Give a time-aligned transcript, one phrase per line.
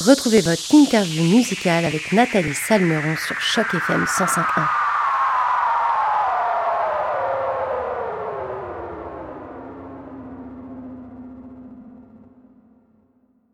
[0.00, 4.66] Retrouvez votre interview musicale avec Nathalie Salmeron sur Choc FM 105.1.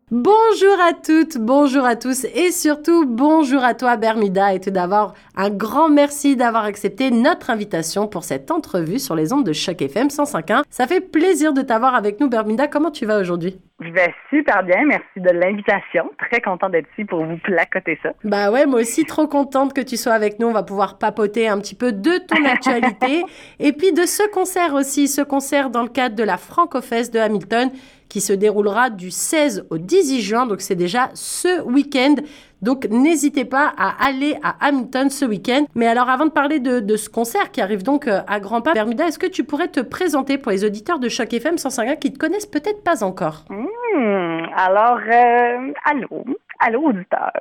[0.09, 5.15] Bonjour à toutes, bonjour à tous et surtout bonjour à toi Bermuda et tout d'abord
[5.35, 9.81] un grand merci d'avoir accepté notre invitation pour cette entrevue sur les ondes de Choc
[9.81, 10.63] FM 105.1.
[10.69, 13.59] Ça fait plaisir de t'avoir avec nous Bermuda, comment tu vas aujourd'hui?
[13.79, 16.09] Je vais super bien, merci de l'invitation.
[16.17, 18.09] Très content d'être ici pour vous placoter ça.
[18.23, 20.47] Bah ouais, moi aussi trop contente que tu sois avec nous.
[20.47, 23.23] On va pouvoir papoter un petit peu de ton actualité
[23.59, 27.19] et puis de ce concert aussi, ce concert dans le cadre de la Francofest de
[27.19, 27.69] Hamilton
[28.09, 30.45] qui se déroulera du 16 au 18 juin.
[30.47, 32.15] Donc c'est déjà ce week-end.
[32.61, 35.65] Donc n'hésitez pas à aller à Hamilton ce week-end.
[35.75, 38.73] Mais alors avant de parler de, ce concert qui arrive donc euh, à grands pas,
[38.73, 42.11] Bermuda, est-ce que tu pourrais te présenter pour les auditeurs de Choc FM 105 qui
[42.11, 43.45] te connaissent peut-être pas encore?
[43.49, 46.25] Mmh, Alors, euh, allô?
[46.59, 47.31] Allô, auditeur.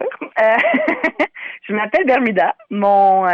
[0.43, 0.57] Euh,
[1.63, 2.55] je m'appelle Bermuda.
[2.71, 3.27] Mon,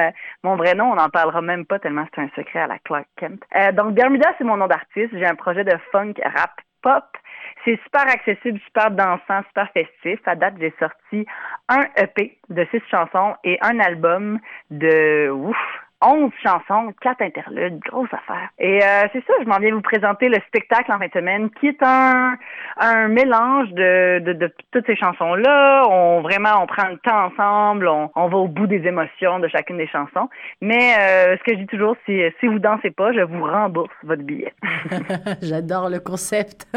[0.45, 3.07] mon vrai nom, on n'en parlera même pas tellement c'est un secret à la Clark
[3.17, 3.43] Kent.
[3.75, 5.11] donc, Bermuda, c'est mon nom d'artiste.
[5.13, 7.05] J'ai un projet de funk, rap, pop
[7.65, 10.19] c'est super accessible, super dansant, super festif.
[10.27, 11.27] À date, j'ai sorti
[11.69, 14.39] un EP de six chansons et un album
[14.71, 15.57] de ouf,
[16.03, 18.49] 11 chansons, quatre interludes, grosse affaire.
[18.59, 21.51] Et euh, c'est ça, je m'en viens vous présenter le spectacle en fin de semaine,
[21.61, 22.37] qui est un,
[22.79, 25.85] un mélange de, de, de toutes ces chansons-là.
[25.89, 29.49] On vraiment, on prend le temps ensemble, on, on va au bout des émotions de
[29.49, 30.29] chacune des chansons.
[30.61, 33.95] Mais euh, ce que je dis toujours, c'est si vous dansez pas, je vous rembourse
[34.03, 34.53] votre billet.
[35.43, 36.67] J'adore le concept.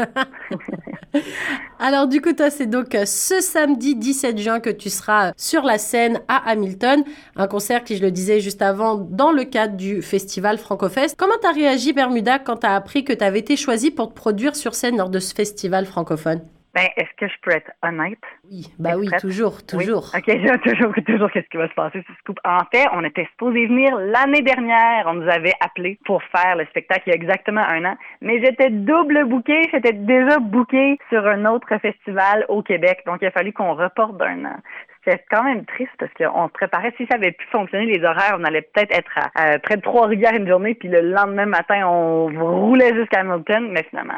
[1.78, 5.62] Alors du coup, toi, c'est donc euh, ce samedi 17 juin que tu seras sur
[5.62, 7.04] la scène à Hamilton,
[7.36, 11.16] un concert qui, je le disais juste avant, dans le cadre du festival Francofest.
[11.18, 14.74] Comment t'as réagi, Bermuda, quand t'as appris que t'avais été choisi pour te produire sur
[14.74, 16.40] scène lors de ce festival francophone?
[16.76, 18.18] Ben, est-ce que je peux être honnête?
[18.50, 20.12] Oui, bah oui, toujours, toujours.
[20.14, 23.66] OK, toujours, toujours, qu'est-ce qui va se passer sur ce En fait, on était supposé
[23.66, 25.06] venir l'année dernière.
[25.06, 27.96] On nous avait appelé pour faire le spectacle il y a exactement un an.
[28.20, 29.70] Mais j'étais double booké.
[29.72, 33.00] J'étais déjà booké sur un autre festival au Québec.
[33.06, 34.58] Donc, il a fallu qu'on reporte d'un an
[35.06, 36.92] c'est quand même triste parce qu'on se préparait.
[36.96, 40.34] Si ça avait pu fonctionner, les horaires, on allait peut-être être à, près de Trois-Rivières
[40.34, 44.14] une journée, puis le lendemain matin, on roulait jusqu'à Hamilton, mais finalement,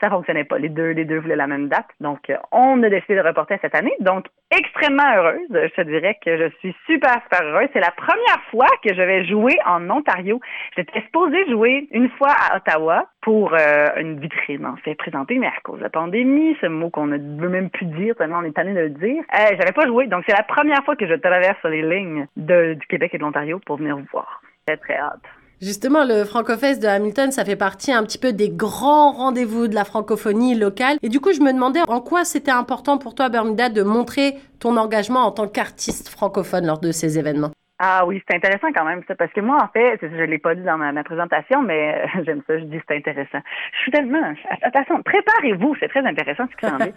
[0.00, 0.58] ça fonctionnait pas.
[0.58, 1.88] Les deux, les deux voulaient la même date.
[2.00, 3.94] Donc, on a décidé de reporter cette année.
[4.00, 5.48] Donc, extrêmement heureuse.
[5.50, 7.68] Je te dirais que je suis super, super heureuse.
[7.72, 10.40] C'est la première fois que je vais jouer en Ontario.
[10.76, 15.46] J'étais supposée jouer une fois à Ottawa pour euh, une vitrine, en fait, présentée, mais
[15.46, 18.44] à cause de la pandémie, ce mot qu'on ne veut même plus dire, tellement on
[18.44, 20.08] est tanné de le dire, euh, j'avais pas joué.
[20.08, 23.60] Donc, c'est la première fois que je traverse les lignes du Québec et de l'Ontario
[23.64, 24.42] pour venir vous voir.
[24.66, 25.22] Très, très hâte.
[25.60, 29.76] Justement, le Francofest de Hamilton, ça fait partie un petit peu des grands rendez-vous de
[29.76, 30.96] la francophonie locale.
[31.02, 34.34] Et du coup, je me demandais en quoi c'était important pour toi, Bermuda, de montrer
[34.58, 37.52] ton engagement en tant qu'artiste francophone lors de ces événements?
[37.84, 40.54] Ah oui, c'est intéressant quand même ça, parce que moi, en fait, je l'ai pas
[40.54, 43.40] dit dans ma, présentation, mais j'aime ça, je dis c'est intéressant.
[43.72, 44.22] Je suis tellement...
[44.62, 46.92] Attention, préparez-vous, c'est très intéressant ce qui s'en est.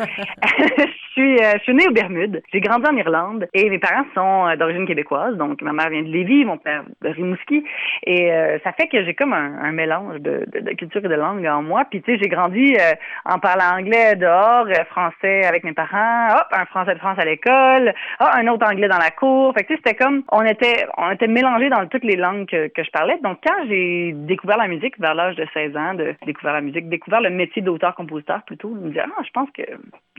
[0.77, 4.05] je, suis, euh, je suis née aux Bermudes, j'ai grandi en Irlande, et mes parents
[4.13, 7.65] sont euh, d'origine québécoise, donc ma mère vient de Lévis, mon père de Rimouski,
[8.03, 10.45] et euh, ça fait que j'ai comme un, mélange de,
[10.77, 12.77] culture et de langue en moi, puis tu sais, j'ai grandi
[13.25, 17.91] en parlant anglais dehors, français avec mes parents, hop, un français de France à l'école,
[18.19, 20.74] hop, un autre anglais dans la cour, fait que tu sais, c'était comme, on était
[20.97, 23.17] on était mélangés dans toutes les langues que, je parlais.
[23.23, 26.89] Donc, quand j'ai découvert la musique vers l'âge de 16 ans, de découvert la musique,
[26.89, 29.63] découvert le métier d'auteur-compositeur plutôt, je me disais, ah, je pense que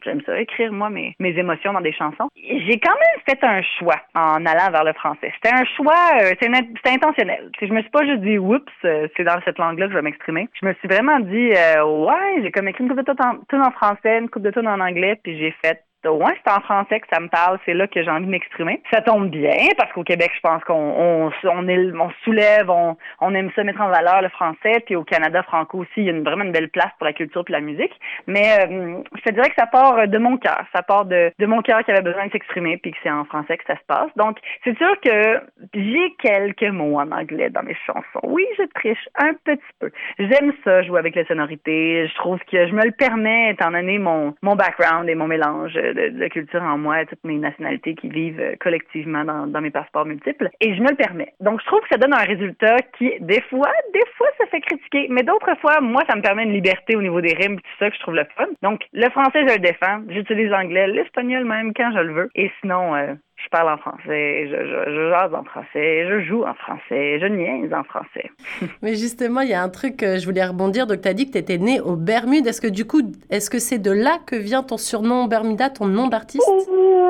[0.05, 2.29] j'aime ça, écrire moi mes, mes émotions dans des chansons.
[2.37, 5.33] J'ai quand même fait un choix en allant vers le français.
[5.35, 7.51] C'était un choix, euh, c'était intentionnel.
[7.61, 10.03] Je me suis pas juste dit, oups, euh, c'est dans cette langue-là que je vais
[10.03, 10.49] m'exprimer.
[10.61, 13.71] Je me suis vraiment dit, euh, ouais, j'ai comme écrit une coupe de tout en,
[13.73, 17.07] français, une coupe de tout en anglais, puis j'ai fait ouais, c'est en français que
[17.13, 18.83] ça me parle, c'est là que j'ai envie de m'exprimer.
[18.93, 23.51] Ça tombe bien parce qu'au Québec, je pense qu'on on, on, soulève, on, on aime
[23.55, 26.25] ça mettre en valeur le français, puis au Canada franco aussi, il y a une,
[26.25, 27.93] vraiment une belle place pour la culture et la musique.
[28.27, 31.47] Mais euh, je te dirais que ça part de mon cœur, ça part de, de
[31.47, 33.85] mon cœur qui avait besoin de s'exprimer, puis que c'est en français que ça se
[33.87, 34.11] passe.
[34.17, 35.41] Donc, c'est sûr que
[35.75, 38.21] j'ai quelques mots en anglais dans mes chansons.
[38.23, 39.91] Oui, je triche un petit peu.
[40.19, 42.07] J'aime ça, jouer avec les sonorités.
[42.09, 45.75] Je trouve que je me le permets, étant donné mon, mon background et mon mélange
[45.97, 50.07] de, culture en moi, toutes mes nationalités qui vivent euh, collectivement dans, dans, mes passeports
[50.07, 50.51] multiples.
[50.61, 51.33] Et je me le permets.
[51.41, 54.61] Donc, je trouve que ça donne un résultat qui, des fois, des fois, ça fait
[54.61, 55.07] critiquer.
[55.11, 57.91] Mais d'autres fois, moi, ça me permet une liberté au niveau des rimes, tout ça,
[57.91, 58.47] que je trouve le fun.
[58.63, 60.03] Donc, le français, je le défends.
[60.09, 62.31] J'utilise l'anglais, l'espagnol même quand je le veux.
[62.35, 66.45] Et sinon, euh, je parle en français, je, je, je jase en français, je joue
[66.45, 68.31] en français, je niaise en français.
[68.83, 70.87] Mais justement, il y a un truc que je voulais rebondir.
[70.87, 72.47] Donc, tu as dit que tu étais né aux Bermudes.
[72.47, 75.87] Est-ce que du coup, est-ce que c'est de là que vient ton surnom Bermuda, ton
[75.87, 76.49] nom d'artiste?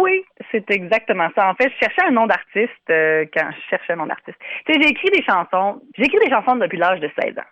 [0.02, 1.49] Oui, c'est exactement ça.
[1.49, 4.38] En fait, je cherchais un nom d'artiste euh, quand je cherchais un nom d'artiste.
[4.67, 5.81] Tu sais, j'ai écrit des chansons.
[5.96, 7.43] J'ai écrit des chansons depuis l'âge de 16 ans.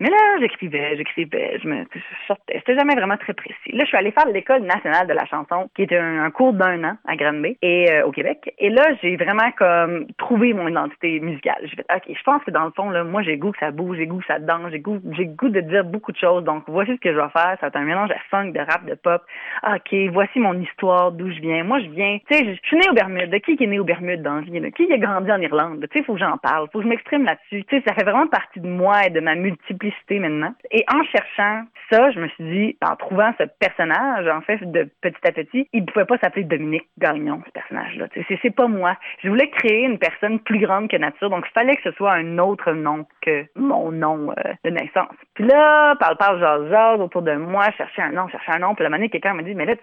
[0.00, 1.84] Mais là, j'écrivais, j'écrivais, je me
[2.26, 2.54] sortais.
[2.58, 3.72] C'était jamais vraiment très précis.
[3.72, 6.82] Là, je suis allée faire l'École nationale de la chanson, qui était un, cours d'un
[6.84, 8.54] an à Granby et euh, au Québec.
[8.58, 11.60] Et là, j'ai vraiment comme trouvé mon identité musicale.
[11.64, 13.96] J'ai fait, OK, je pense que dans le fond, moi, j'ai goût que ça bouge,
[13.98, 16.44] j'ai goût que ça danse, j'ai goût, j'ai goût de dire beaucoup de choses.
[16.44, 17.56] Donc, voici ce que je vais faire.
[17.60, 19.22] Ça va être un mélange de funk, de rap, de pop.
[19.66, 21.64] OK, voici mon histoire, d'où je viens.
[21.64, 23.30] Moi, je viens, tu sais, je suis née aux Bermudes.
[23.30, 24.72] De qui est né aux Bermudes dans la vie?
[24.72, 25.86] Qui a grandi en Irlande?
[25.90, 26.68] Tu sais, faut que j'en parle.
[26.72, 27.64] Faut que je m'exprime là-dessus.
[27.64, 30.54] Tu sais, ça fait vraiment partie de moi et de ma multiplicité maintenant.
[30.70, 34.88] Et en cherchant ça, je me suis dit, en trouvant ce personnage, en fait, de
[35.00, 38.06] petit à petit, il ne pouvait pas s'appeler Dominique Gagnon, ce personnage-là.
[38.42, 38.96] C'est pas moi.
[39.22, 42.12] Je voulais créer une personne plus grande que nature, donc il fallait que ce soit
[42.12, 45.14] un autre nom que mon nom euh, de naissance.
[45.34, 48.74] Puis là, parle, parle, jase, jase autour de moi, chercher un nom, chercher un nom.
[48.74, 49.74] Puis la manière, quelqu'un m'a dit, mais là,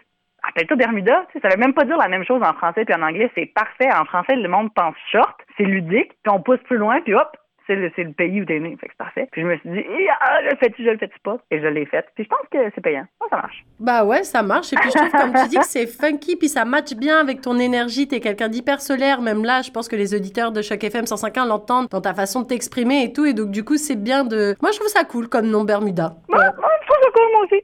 [0.44, 1.26] appelle-toi Bermuda.
[1.32, 3.30] Tu sais, ça veut même pas dire la même chose en français puis en anglais.
[3.36, 3.90] C'est parfait.
[3.92, 7.36] En français, le monde pense short, c'est ludique, puis on pousse plus loin, puis hop,
[7.96, 8.76] c'est le, pays où t'es né.
[8.80, 9.28] Fait que c'est parfait.
[9.32, 9.84] Puis je me suis dit,
[10.20, 11.38] ah, je le fais-tu, je le fais-tu pas?
[11.52, 12.06] Et je l'ai fait.
[12.16, 13.06] Puis je pense que c'est payant.
[13.30, 13.64] ça marche.
[13.80, 14.74] Bah ouais, ça marche.
[14.74, 17.42] Et puis je trouve, comme tu dis, que c'est funky, puis ça match bien avec
[17.42, 18.08] ton énergie.
[18.08, 19.22] T'es quelqu'un d'hyper solaire.
[19.22, 22.42] Même là, je pense que les auditeurs de Choc FM 105.1 l'entendent dans ta façon
[22.42, 23.26] de t'exprimer et tout.
[23.26, 24.56] Et donc, du coup, c'est bien de.
[24.62, 26.16] Moi, je trouve ça cool comme nom Bermuda.
[26.30, 27.64] Ouais, je trouve ça cool, moi aussi.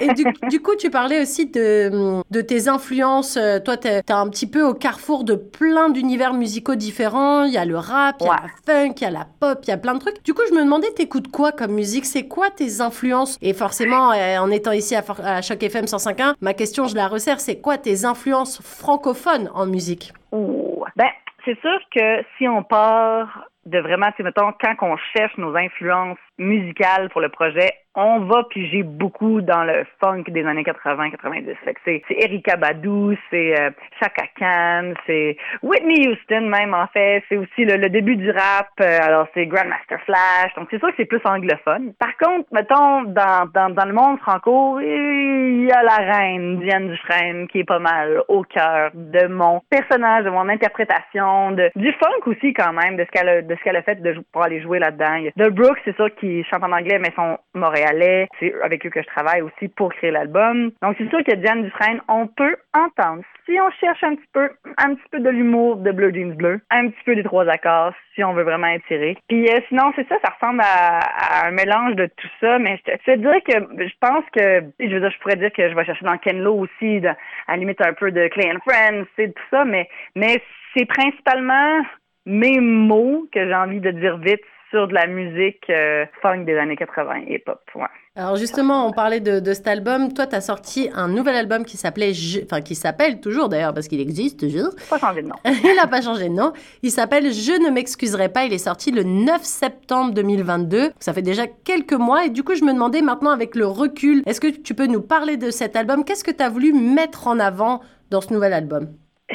[0.00, 0.08] Et
[0.48, 3.36] du, coup, tu parlais aussi de, de tes influences.
[3.36, 7.44] Euh, toi, tu es, un petit peu au carrefour de plein d'univers musicaux différents.
[7.44, 9.60] Il y a le rap, il y a la funk, il y a la pop,
[9.62, 10.22] il y a plein de trucs.
[10.24, 12.04] Du coup, je me demandais, t'écoutes quoi comme musique?
[12.04, 13.38] C'est quoi tes influences?
[13.42, 17.08] Et forcément, euh, en étant ici à, à Choc FM 105.1, ma question, je la
[17.08, 20.12] resserre, c'est quoi tes influences francophones en musique?
[20.32, 21.10] Ben,
[21.44, 26.18] c'est sûr que si on part de vraiment, tu mettons, quand on cherche nos influences
[26.42, 31.44] musicales pour le projet, on va piger beaucoup dans le funk des années 80-90.
[31.84, 37.22] c'est, Erika Badu, c'est euh, Chaka Khan, c'est Whitney Houston même en fait.
[37.28, 38.70] C'est aussi le, début du rap.
[38.80, 40.54] Euh, alors c'est Grandmaster Flash.
[40.56, 41.92] Donc c'est sûr que c'est plus anglophone.
[41.98, 46.88] Par contre, mettons dans, dans, dans le monde franco, il y a la reine Diane
[46.88, 51.92] Dufresne qui est pas mal au cœur de mon personnage, de mon interprétation, de du
[51.92, 54.42] funk aussi quand même, de ce qu'elle a, de ce qu'elle a fait de, pour
[54.42, 55.20] aller jouer là-dedans.
[55.36, 59.02] De Brooks, c'est sûr qu'il chante en anglais mais son montréalais c'est avec eux que
[59.02, 60.70] je travaille aussi pour créer l'album.
[60.82, 63.22] Donc c'est sûr que Diane Dufresne, on peut entendre.
[63.46, 66.60] Si on cherche un petit peu, un petit peu de l'humour de Bleu Jeans Bleu,
[66.70, 69.16] un petit peu des trois accords, si on veut vraiment étirer.
[69.28, 72.92] Puis euh, sinon, c'est ça, ça ressemble à, un mélange de tout ça, mais je
[72.92, 75.84] te, dirais que je pense que, je veux dire, je pourrais dire que je vais
[75.84, 77.16] chercher dans Ken Lo aussi, à
[77.48, 80.42] la limite un peu de Clay and Friends, c'est tout ça, mais, mais
[80.74, 81.82] c'est principalement
[82.24, 86.56] mes mots que j'ai envie de dire vite sur de la musique euh, funk des
[86.56, 87.60] années 80 et pop.
[87.76, 87.84] Ouais.
[88.16, 90.12] Alors justement, on parlait de, de cet album.
[90.12, 92.12] Toi, tu as sorti un nouvel album qui s'appelait,
[92.44, 94.70] enfin qui s'appelle toujours d'ailleurs parce qu'il existe toujours.
[94.90, 95.36] Pas changé de nom.
[95.44, 96.52] il n'a pas changé de nom.
[96.82, 98.44] Il s'appelle Je ne m'excuserai pas.
[98.44, 100.90] Il est sorti le 9 septembre 2022.
[100.98, 104.22] Ça fait déjà quelques mois et du coup, je me demandais maintenant avec le recul,
[104.26, 106.04] est-ce que tu peux nous parler de cet album?
[106.04, 107.80] Qu'est-ce que tu as voulu mettre en avant
[108.10, 108.88] dans ce nouvel album?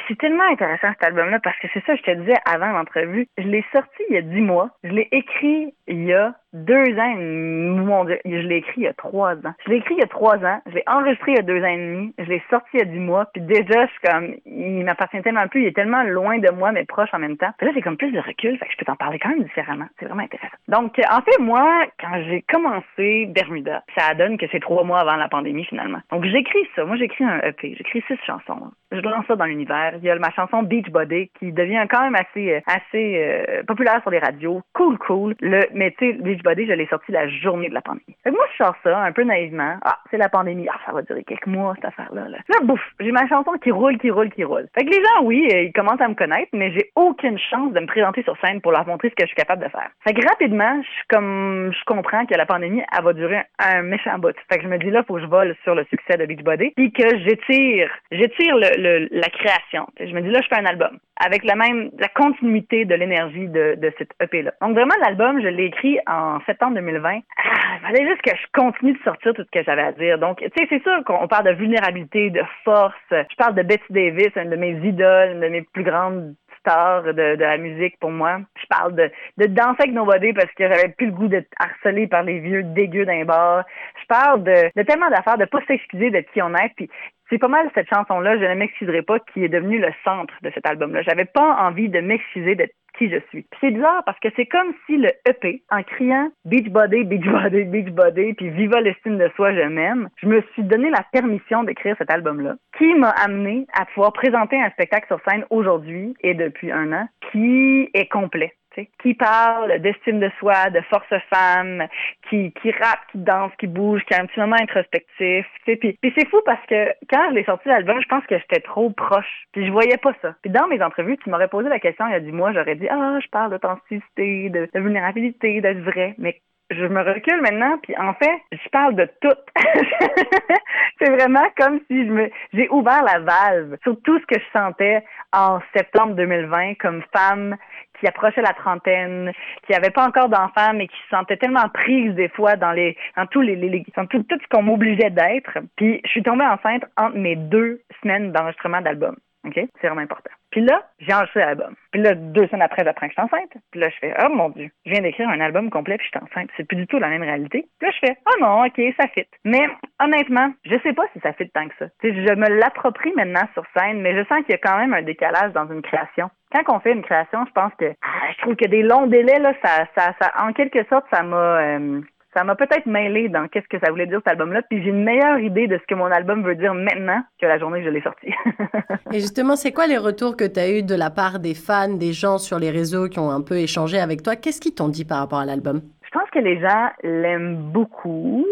[0.08, 3.28] C'est tellement intéressant cet album-là parce que c'est ça, je te disais avant l'entrevue.
[3.38, 4.70] Je l'ai sorti il y a dix mois.
[4.84, 6.36] Je l'ai écrit il y a
[6.66, 9.54] deux ans, mon Dieu, je l'ai écrit il y a trois ans.
[9.66, 11.62] Je l'ai écrit il y a trois ans, je l'ai enregistré il y a deux
[11.62, 14.02] ans et demi, je l'ai sorti il y a dix mois, puis déjà, je suis
[14.04, 17.38] comme, il m'appartient tellement plus, il est tellement loin de moi, mais proche en même
[17.38, 17.52] temps.
[17.58, 19.44] Puis là, j'ai comme plus de recul, fait que je peux t'en parler quand même
[19.44, 19.88] différemment.
[20.00, 20.58] C'est vraiment intéressant.
[20.68, 25.16] Donc, en fait, moi, quand j'ai commencé Bermuda, ça donne que c'est trois mois avant
[25.16, 26.00] la pandémie, finalement.
[26.12, 26.86] Donc, j'écris ça.
[26.86, 28.72] Moi, j'écris un EP, j'écris six chansons.
[28.92, 29.94] Je lance ça dans l'univers.
[29.98, 33.64] Il y a ma chanson Beach Body qui devient quand même assez, euh, assez euh,
[33.64, 34.62] populaire sur les radios.
[34.74, 35.36] Cool, cool.
[35.42, 38.16] Le, mais tu sais, Beach Je l'ai sorti la journée de la pandémie.
[38.24, 39.78] Fait que moi, je sors ça un peu naïvement.
[39.84, 40.68] Ah, c'est la pandémie.
[40.72, 42.30] Ah, ça va durer quelques mois, cette affaire-là.
[42.30, 44.68] Là, là bouf, j'ai ma chanson qui roule, qui roule, qui roule.
[44.78, 47.74] Fait que les gens, oui, euh, ils commencent à me connaître, mais j'ai aucune chance
[47.74, 49.90] de me présenter sur scène pour leur montrer ce que je suis capable de faire.
[50.04, 54.18] Fait que rapidement, je comme, je comprends que la pandémie, elle va durer un méchant
[54.20, 54.36] bout.
[54.50, 56.72] Fait que je me dis là, faut que je vole sur le succès de Beachbody,
[56.76, 59.88] puis que j'étire, j'étire la création.
[60.00, 63.48] Je me dis là, je fais un album avec la même, la continuité de l'énergie
[63.48, 64.54] de, de cette EP-là.
[64.62, 67.10] Donc vraiment, l'album, je l'ai écrit en septembre 2020.
[67.10, 70.18] Ah, il fallait juste que je continue de sortir tout ce que j'avais à dire.
[70.20, 72.96] Donc, tu sais, c'est sûr qu'on parle de vulnérabilité, de force.
[73.12, 77.04] Je parle de Betty Davis, une de mes idoles, une de mes plus grandes stars
[77.04, 78.40] de, de la musique pour moi.
[78.62, 82.08] Je parle de, de danser avec Nobody parce que j'avais plus le goût d'être harcelé
[82.08, 83.64] par les vieux dégueux d'un bar.
[84.02, 86.74] Je parle de, de tellement d'affaires, de pas s'excuser d'être qui on est.
[86.76, 86.90] Puis
[87.30, 90.52] c'est pas mal cette chanson-là, je ne m'excuserai pas, qui est devenue le centre de
[90.54, 91.02] cet album-là.
[91.02, 95.62] J'avais pas envie de m'excuser d'être c'est bizarre parce que c'est comme si le EP,
[95.70, 100.10] en criant Beach Body, Beach Body, Beach Body, puis Viva l'estime de soi, je m'aime,
[100.18, 104.60] je me suis donné la permission d'écrire cet album-là, qui m'a amené à pouvoir présenter
[104.60, 108.54] un spectacle sur scène aujourd'hui et depuis un an, qui est complet
[109.02, 111.88] qui parle d'estime de soi, de force femme,
[112.30, 115.46] qui, qui rappe, qui danse, qui bouge, qui a un petit moment introspectif.
[115.66, 118.62] Puis, puis c'est fou parce que quand je l'ai sorti l'album, je pense que j'étais
[118.62, 119.48] trop proche.
[119.52, 120.36] Puis je voyais pas ça.
[120.42, 122.76] Puis dans mes entrevues, tu m'aurais posé la question il y a du mois, j'aurais
[122.76, 126.16] dit Ah, je parle d'authenticité, de, de vulnérabilité, d'être vrai.
[126.18, 129.38] Mais je me recule maintenant, puis en fait, je parle de tout.
[131.00, 134.60] c'est vraiment comme si je me, j'ai ouvert la valve sur tout ce que je
[134.60, 137.56] sentais en septembre 2020 comme femme
[138.00, 139.32] qui approchait la trentaine,
[139.66, 142.98] qui avait pas encore d'enfants, mais qui se sentait tellement prise des fois dans les,
[143.16, 145.58] dans tous les, les dans tout, tout ce qu'on m'obligeait d'être.
[145.76, 149.16] Puis je suis tombée enceinte entre mes deux semaines d'enregistrement d'album.
[149.46, 149.56] OK?
[149.56, 150.32] C'est vraiment important.
[150.58, 151.76] Puis là, j'ai enregistré l'album.
[151.92, 153.52] Puis là, deux semaines après, j'apprends que je suis enceinte.
[153.70, 156.18] Puis là, je fais, oh mon Dieu, je viens d'écrire un album complet puis je
[156.18, 156.50] suis enceinte.
[156.58, 157.68] C'est plus du tout la même réalité.
[157.78, 159.28] Puis là, je fais, oh non, OK, ça fit.
[159.46, 159.68] Mais
[160.00, 161.86] honnêtement, je sais pas si ça fit tant que ça.
[162.02, 165.04] je me l'approprie maintenant sur scène, mais je sens qu'il y a quand même un
[165.04, 166.32] décalage dans une création.
[166.52, 169.38] Quand on fait une création, je pense que ah, je trouve que des longs délais,
[169.38, 172.02] là, ça, ça, ça en quelque sorte, ça m'a euh,
[172.38, 175.04] ça m'a peut-être mêlé dans qu'est-ce que ça voulait dire cet album-là, puis j'ai une
[175.04, 177.90] meilleure idée de ce que mon album veut dire maintenant que la journée que je
[177.90, 178.28] l'ai sorti.
[179.12, 181.90] Et justement, c'est quoi les retours que tu as eu de la part des fans,
[181.90, 184.36] des gens sur les réseaux qui ont un peu échangé avec toi?
[184.36, 185.82] Qu'est-ce qu'ils t'ont dit par rapport à l'album?
[186.04, 188.46] Je pense que les gens l'aiment beaucoup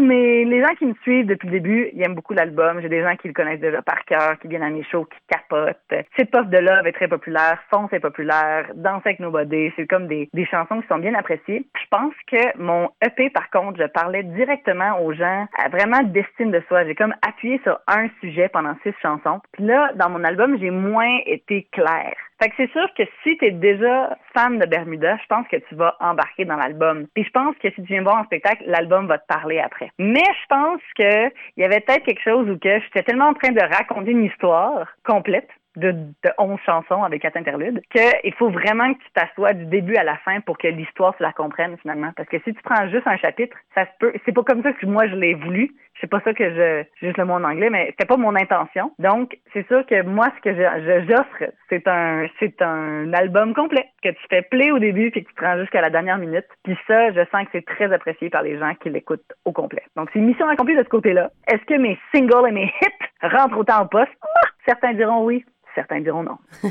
[0.00, 2.80] mais les gens qui me suivent depuis le début, ils aiment beaucoup l'album.
[2.80, 5.18] J'ai des gens qui le connaissent déjà par cœur, qui viennent à mes shows, qui
[5.28, 5.76] capotent.
[6.16, 10.06] C'est Puff de Love est très populaire, Fonce est populaire, Danse avec Nobody, c'est comme
[10.06, 11.66] des, des chansons qui sont bien appréciées.
[11.74, 16.50] Je pense que mon EP, par contre, je parlais directement aux gens, à vraiment d'estime
[16.50, 16.84] de soi.
[16.84, 19.40] J'ai comme appuyé sur un sujet pendant six chansons.
[19.52, 22.16] Puis là, dans mon album, j'ai moins été claire.
[22.42, 25.56] Fait que c'est sûr que si tu es déjà fan de Bermuda, je pense que
[25.56, 27.06] tu vas embarquer dans l'album.
[27.14, 29.49] Puis je pense que si tu viens voir un spectacle, l'album va te parler
[29.98, 33.34] Mais je pense que il y avait peut-être quelque chose où que j'étais tellement en
[33.34, 35.48] train de raconter une histoire complète
[35.80, 39.96] de, de 11 chansons avec quatre interludes, qu'il faut vraiment que tu t'assoies du début
[39.96, 42.12] à la fin pour que l'histoire se la comprenne finalement.
[42.16, 44.12] Parce que si tu prends juste un chapitre, ça se peut.
[44.24, 45.74] C'est pas comme ça que moi je l'ai voulu.
[46.00, 48.92] C'est pas ça que je, juste le mot en anglais, mais c'était pas mon intention.
[48.98, 54.08] Donc, c'est sûr que moi, ce que j'offre, c'est un, c'est un album complet que
[54.08, 56.46] tu fais play au début puis que tu prends jusqu'à la dernière minute.
[56.64, 59.82] Puis ça, je sens que c'est très apprécié par les gens qui l'écoutent au complet.
[59.94, 61.30] Donc, c'est mission accomplie de ce côté-là.
[61.48, 64.12] Est-ce que mes singles et mes hits rentrent autant en poste?
[64.22, 64.48] Ah!
[64.66, 66.38] Certains diront oui, certains diront non.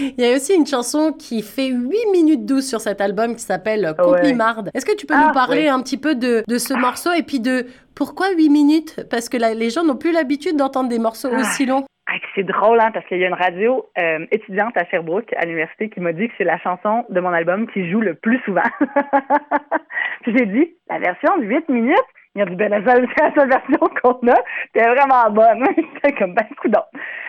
[0.00, 3.42] Il y a aussi une chanson qui fait 8 minutes 12 sur cet album qui
[3.42, 4.70] s'appelle Complimarde.
[4.74, 7.22] Est-ce que tu peux nous ah, parler un petit peu de, de ce morceau et
[7.22, 9.06] puis de pourquoi 8 minutes?
[9.08, 11.40] Parce que les gens n'ont plus l'habitude d'entendre des morceaux ah.
[11.40, 11.84] aussi longs.
[12.08, 15.44] Ah, c'est drôle, hein, parce qu'il y a une radio euh, étudiante à Sherbrooke, à
[15.44, 18.38] l'université, qui m'a dit que c'est la chanson de mon album qui joue le plus
[18.40, 18.62] souvent.
[20.26, 21.96] J'ai dit, la version de 8 minutes,
[22.34, 24.34] il a dit, ben, la seule, la seule version qu'on a,
[24.74, 25.64] c'est vraiment bonne.
[26.04, 26.82] c'est comme, ben, coudon.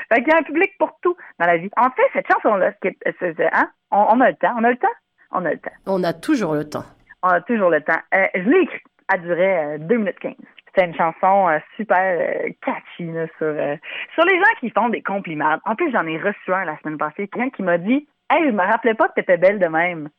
[0.10, 1.70] Fait qu'il y a un public pour tout dans la vie.
[1.78, 2.74] En fait, cette chanson-là,
[3.54, 4.88] hein, on, on, a le temps, on a le temps,
[5.32, 5.72] on a le temps.
[5.86, 6.86] On a toujours le temps.
[7.22, 8.00] On a toujours le temps.
[8.14, 8.82] Euh, je l'ai écrit,
[9.14, 10.34] elle durait 2 minutes 15.
[10.68, 13.54] C'était une chanson euh, super euh, catchy là, sur,
[14.14, 15.58] sur les gens qui font des compliments.
[15.66, 17.28] En plus, j'en ai reçu un la semaine passée.
[17.28, 20.10] Quelqu'un qui m'a dit Hey, je me rappelais pas que t'étais belle de même.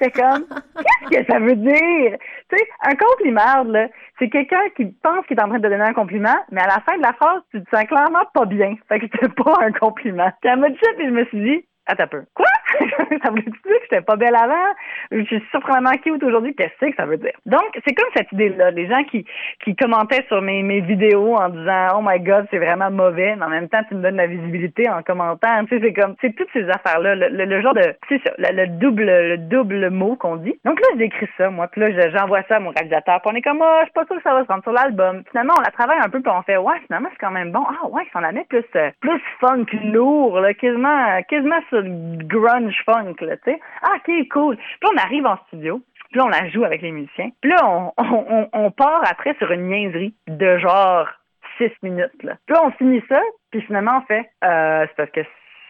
[0.00, 0.46] C'était comme,
[1.10, 2.16] qu'est-ce que ça veut dire?
[2.48, 3.88] Tu sais, un compliment, là,
[4.18, 6.66] c'est quelqu'un qui pense qu'il est en train de te donner un compliment, mais à
[6.66, 8.76] la fin de la phrase, tu te sens clairement pas bien.
[8.88, 10.30] Fait que c'était pas un compliment.
[10.40, 12.24] Puis elle m'a dit ça, puis je me suis dit, Attends un peu.
[12.34, 12.46] Quoi?
[13.22, 14.74] ça voulait dire que j'étais pas belle avant?
[15.10, 16.54] Je suis surprenamment cute aujourd'hui.
[16.54, 17.32] Qu'est-ce que ça veut dire?
[17.46, 18.70] Donc, c'est comme cette idée-là.
[18.70, 19.24] Les gens qui,
[19.64, 23.44] qui commentaient sur mes, mes vidéos en disant, oh my god, c'est vraiment mauvais, mais
[23.44, 25.64] en même temps, tu me donnes la visibilité en commentant.
[25.64, 27.14] Tu sais, c'est comme, c'est toutes ces affaires-là.
[27.14, 30.58] Le, genre de, c'est ça, le, double, le double mot qu'on dit.
[30.64, 31.68] Donc là, je décris ça, moi.
[31.68, 33.20] Puis là, j'envoie ça à mon réalisateur.
[33.20, 34.72] Puis on est comme, oh, je suis pas sûr que ça va se rendre sur
[34.72, 35.22] l'album.
[35.30, 37.64] Finalement, on la travaille un peu, puis on fait, ouais, finalement, c'est quand même bon.
[37.68, 41.82] Ah, ouais, ça en a mis plus, euh, plus funk, lourd, là, quasiment, quasiment sur
[41.82, 43.60] grunge funk, là, tu sais.
[43.82, 44.56] Ah, ok, cool.
[44.56, 45.80] Puis on arrive en studio.
[46.10, 47.30] Puis on la joue avec les musiciens.
[47.40, 51.08] Puis là, on, on, on part après sur une niaiserie de genre
[51.56, 52.22] six minutes.
[52.22, 52.36] Là.
[52.46, 55.20] Puis là, on finit ça, puis finalement, on fait euh, c'est parce que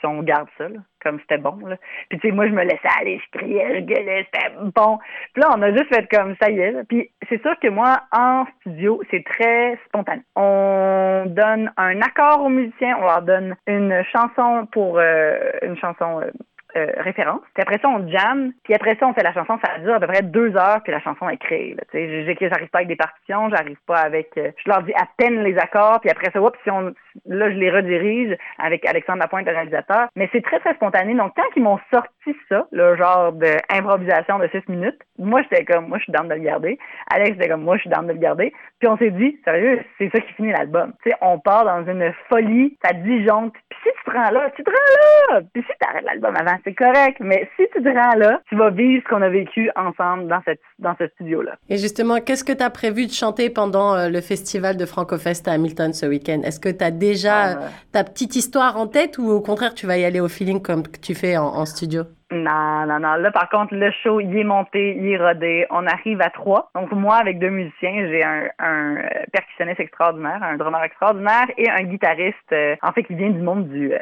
[0.07, 1.57] on garde ça, là, comme c'était bon.
[1.67, 1.77] Là.
[2.09, 4.99] Puis tu sais, moi, je me laissais aller, je criais, je gueulais, c'était bon.
[5.33, 6.73] Puis là, on a juste fait comme ça y est.
[6.73, 6.83] Là.
[6.89, 10.23] Puis c'est sûr que moi, en studio, c'est très spontané.
[10.37, 16.21] On donne un accord aux musiciens, on leur donne une chanson pour euh, une chanson
[16.21, 16.31] euh,
[16.77, 17.41] euh, référence.
[17.55, 18.53] Puis après ça, on jam.
[18.65, 19.59] Puis après ça, on fait la chanson.
[19.65, 21.77] Ça dure à peu près deux heures, puis la chanson est créée.
[21.93, 24.31] J'arrive pas avec des partitions, j'arrive pas avec...
[24.37, 26.93] Euh, je leur dis à peine les accords, puis après ça, oups, si on,
[27.27, 30.09] là, je les redirige avec Alexandre Lapointe, le réalisateur.
[30.17, 31.15] Mais c'est très, très spontané.
[31.15, 35.89] Donc, quand ils m'ont sorti ça, le genre d'improvisation de six minutes, moi, j'étais comme,
[35.89, 36.79] moi, je suis dans de le garder.
[37.13, 38.53] Alex était comme, moi, je suis dans de le garder.
[38.79, 40.93] Puis on s'est dit, sérieux, c'est ça qui finit l'album.
[41.03, 43.57] Tu sais, on part dans une folie, ça disjoncte.
[43.69, 45.41] Puis si tu te rends là, tu te rends là.
[45.53, 47.19] Puis si tu arrêtes l'album avant, c'est correct.
[47.21, 50.41] Mais si tu te rends là, tu vas vivre ce qu'on a vécu ensemble dans
[50.45, 51.57] cette dans ce studio-là.
[51.69, 55.49] Et justement, qu'est-ce que tu as prévu de chanter pendant euh, le festival de Francofest
[55.49, 56.41] à Hamilton ce week-end?
[56.45, 57.59] Est-ce que tu as déjà ah,
[57.93, 60.83] ta petite histoire en tête ou au contraire, tu vas y aller au feeling comme
[61.03, 62.05] tu fais en studio?
[62.33, 63.15] Non, non, non.
[63.15, 65.67] Là, par contre, le show, il est monté, il est rodé.
[65.71, 66.71] On arrive à trois.
[66.77, 71.69] Donc, moi, avec deux musiciens, j'ai un, un euh, percussionniste extraordinaire, un drummer extraordinaire et
[71.69, 73.99] un guitariste, euh, en fait, qui vient du monde du, euh,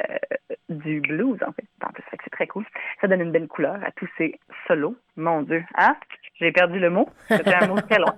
[0.69, 1.65] du blues, en fait.
[2.11, 2.67] C'est très cool.
[3.01, 4.97] Ça donne une belle couleur à tous ces solos.
[5.17, 5.65] Mon Dieu.
[5.77, 5.97] Hein?
[6.39, 7.09] J'ai perdu le mot.
[7.29, 8.13] C'était un mot très long.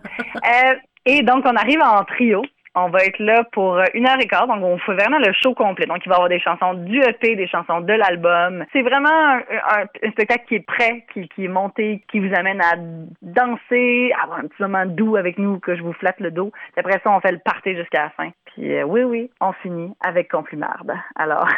[1.07, 2.43] et donc, on arrive en trio.
[2.77, 5.33] On va être là pour euh, une heure et quart, donc on fait vraiment le
[5.33, 5.87] show complet.
[5.87, 8.65] Donc il va y avoir des chansons du EP, des chansons de l'album.
[8.73, 12.77] C'est vraiment un, spectacle qui est prêt, qui, est monté, qui vous amène à
[13.23, 16.53] danser, à avoir un petit moment doux avec nous, que je vous flatte le dos.
[16.77, 18.31] après ça, on fait le party jusqu'à la fin.
[18.45, 20.93] Puis euh, oui, oui, on finit avec Complumarde.
[21.17, 21.49] Alors,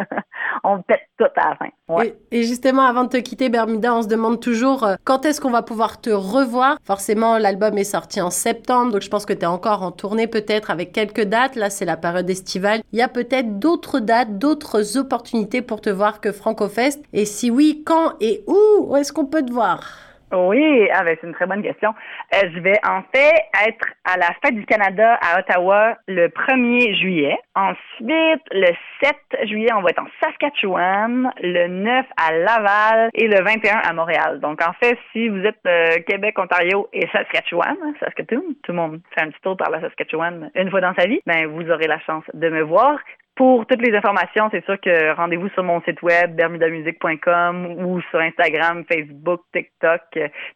[0.64, 1.68] on pète tout à la fin.
[1.88, 2.14] Ouais.
[2.30, 5.50] Et, justement, avant de te quitter, Bermuda, on se demande toujours euh, quand est-ce qu'on
[5.50, 6.76] va pouvoir te revoir?
[6.84, 10.26] Forcément, l'album est sorti en septembre, donc je pense que tu es encore en tournée
[10.26, 11.56] peut-être avec quelques dates.
[11.56, 12.82] Là, c'est la période estivale.
[12.92, 17.00] Il y a peut-être d'autres dates, d'autres opportunités pour te voir que FrancoFest.
[17.12, 20.09] Et si oui, quand et où, où est-ce qu'on peut te voir?
[20.32, 21.94] Oui, ah ben, c'est une très bonne question.
[22.34, 23.34] Euh, je vais en fait
[23.66, 27.36] être à la Fête du Canada à Ottawa le 1er juillet.
[27.54, 28.72] Ensuite, le
[29.02, 33.92] 7 juillet, on va être en Saskatchewan, le 9 à Laval et le 21 à
[33.92, 34.40] Montréal.
[34.40, 39.00] Donc en fait, si vous êtes euh, Québec, Ontario et Saskatchewan, Saskatoon, tout le monde
[39.14, 41.86] fait un petit tour par la Saskatchewan une fois dans sa vie, ben vous aurez
[41.86, 42.98] la chance de me voir.
[43.36, 48.20] Pour toutes les informations, c'est sûr que rendez-vous sur mon site web bermudamusique.com ou sur
[48.20, 50.02] Instagram, Facebook, TikTok.